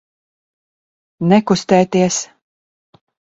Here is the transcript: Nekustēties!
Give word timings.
Nekustēties! 1.33 2.17